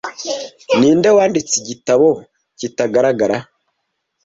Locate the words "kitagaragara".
2.57-3.37